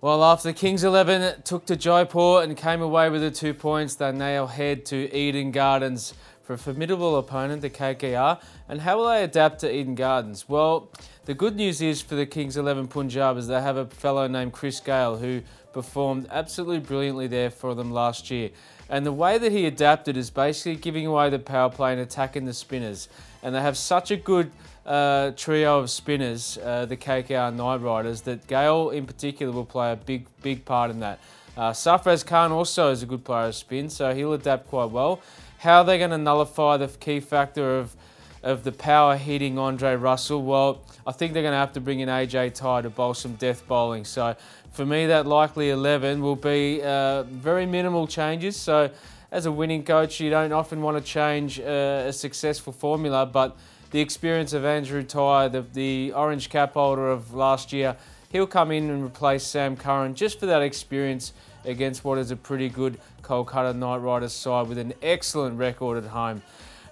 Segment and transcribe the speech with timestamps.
[0.00, 4.12] Well, after Kings 11 took to Jaipur and came away with the two points, they
[4.12, 6.14] now head to Eden Gardens
[6.48, 8.40] for a formidable opponent, the KKR.
[8.70, 10.48] And how will they adapt to Eden Gardens?
[10.48, 10.90] Well,
[11.26, 14.54] the good news is for the Kings 11 Punjab is they have a fellow named
[14.54, 15.42] Chris Gayle who
[15.74, 18.48] performed absolutely brilliantly there for them last year.
[18.88, 22.46] And the way that he adapted is basically giving away the power play and attacking
[22.46, 23.10] the spinners.
[23.42, 24.50] And they have such a good
[24.86, 29.92] uh, trio of spinners, uh, the KKR Knight Riders, that Gayle in particular will play
[29.92, 31.20] a big, big part in that.
[31.58, 35.20] Uh, Sarfraz Khan also is a good player of spin, so he'll adapt quite well.
[35.58, 37.96] How are they going to nullify the key factor of
[38.44, 40.42] of the power hitting Andre Russell?
[40.44, 43.34] Well, I think they're going to have to bring in AJ Tye to bowl some
[43.34, 44.04] death bowling.
[44.04, 44.36] So
[44.70, 48.56] for me, that likely 11 will be uh, very minimal changes.
[48.56, 48.90] So
[49.32, 53.56] as a winning coach, you don't often want to change uh, a successful formula, but
[53.90, 57.96] the experience of Andrew Tye, the, the orange cap holder of last year,
[58.30, 61.32] he'll come in and replace Sam Curran just for that experience
[61.64, 66.10] against what is a pretty good Kolkata Knight Riders side with an excellent record at
[66.10, 66.42] home.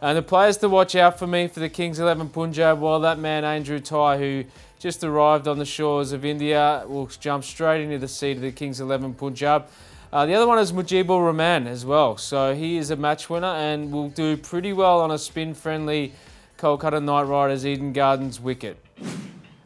[0.00, 3.18] And the players to watch out for me for the Kings 11 Punjab, well, that
[3.18, 4.44] man Andrew Tye, who
[4.78, 8.52] just arrived on the shores of India, will jump straight into the seat of the
[8.52, 9.66] Kings 11 Punjab.
[10.12, 12.16] Uh, the other one is Mujeeb Ur Rahman as well.
[12.16, 16.12] So he is a match winner and will do pretty well on a spin friendly
[16.58, 18.78] Kolkata Knight Riders Eden Gardens wicket.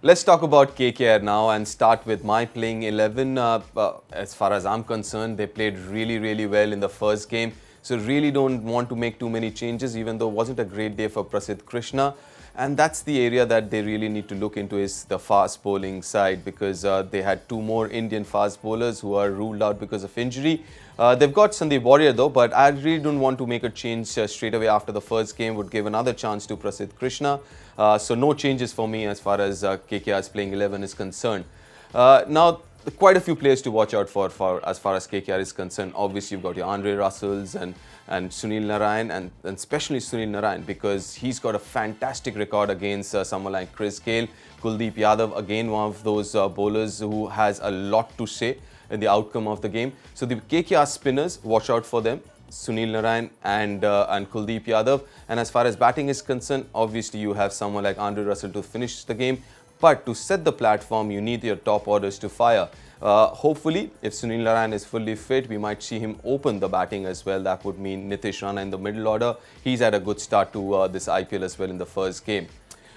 [0.02, 3.36] Let's talk about KKR now and start with my playing 11.
[3.36, 7.28] Uh, uh, as far as I'm concerned, they played really, really well in the first
[7.28, 7.52] game.
[7.82, 10.96] So really don't want to make too many changes, even though it wasn't a great
[10.96, 12.14] day for Prasidh Krishna.
[12.56, 16.02] And that's the area that they really need to look into is the fast bowling
[16.02, 20.04] side because uh, they had two more Indian fast bowlers who are ruled out because
[20.04, 20.64] of injury.
[20.98, 24.18] Uh, they've got Sandeep Warrier though, but I really don't want to make a change
[24.18, 25.54] uh, straight away after the first game.
[25.54, 27.40] Would give another chance to Prasidh Krishna.
[27.78, 31.44] Uh, so no changes for me as far as uh, KKR's playing 11 is concerned.
[31.94, 32.60] Uh, now
[32.96, 35.92] quite a few players to watch out for, for as far as KKR is concerned.
[35.94, 37.74] Obviously, you've got your Andre Russells and
[38.08, 43.14] and Sunil Narine, and, and especially Sunil Narine because he's got a fantastic record against
[43.14, 44.26] uh, someone like Chris Gayle.
[44.60, 48.58] Kuldeep Yadav, again, one of those uh, bowlers who has a lot to say
[48.90, 49.92] in the outcome of the game.
[50.14, 52.20] So the KKR spinners, watch out for them.
[52.50, 55.04] Sunil Narine and uh, and Kuldeep Yadav.
[55.28, 58.62] And as far as batting is concerned, obviously you have someone like Andre Russell to
[58.62, 59.40] finish the game.
[59.80, 62.68] But to set the platform, you need your top orders to fire.
[63.00, 67.06] Uh, hopefully, if Sunil Narine is fully fit, we might see him open the batting
[67.06, 67.42] as well.
[67.42, 69.36] That would mean Nitish Rana in the middle order.
[69.64, 72.46] He's had a good start to uh, this IPL as well in the first game.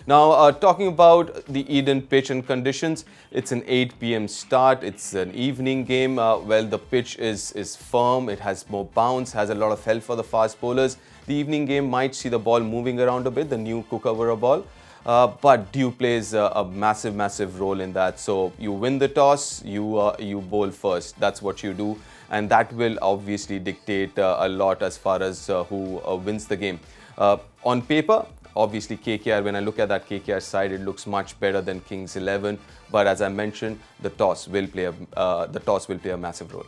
[0.06, 4.28] Now, uh, talking about the Eden pitch and conditions, it's an 8 p.m.
[4.28, 4.84] start.
[4.84, 6.20] It's an evening game.
[6.20, 8.28] Uh, well, the pitch is, is firm.
[8.28, 10.98] It has more bounce, has a lot of help for the fast bowlers.
[11.28, 14.66] The evening game might see the ball moving around a bit, the new Kookaburra ball.
[15.06, 18.20] Uh, but dew plays a, a, massive, massive role in that.
[18.20, 21.20] So you win the toss, you uh, you bowl first.
[21.20, 22.00] That's what you do,
[22.30, 26.48] and that will obviously dictate uh, a lot as far as uh, who uh, wins
[26.48, 26.80] the game.
[27.18, 28.26] Uh, on paper,
[28.56, 29.44] obviously KKR.
[29.44, 32.58] When I look at that KKR side, it looks much better than Kings 11.
[32.90, 36.54] But as I mentioned, the toss will play a, the toss will play a massive
[36.54, 36.66] role.